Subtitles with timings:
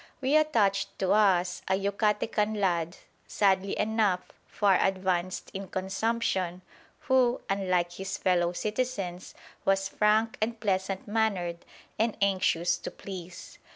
[0.19, 6.63] We attached to us a Yucatecan lad, sadly enough far advanced in consumption,
[7.01, 11.63] who, unlike his fellow citizens, was frank and pleasant mannered
[11.99, 13.59] and anxious to please.